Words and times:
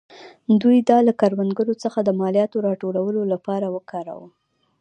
دوی 0.61 0.77
دا 0.89 0.97
له 1.07 1.13
کروندګرو 1.21 1.73
څخه 1.83 1.99
د 2.03 2.09
مالیاتو 2.21 2.63
راټولولو 2.67 3.21
لپاره 3.33 3.67
وکاراوه. 3.75 4.27